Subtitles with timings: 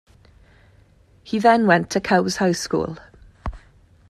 [1.23, 2.97] He then went to Cowes High School.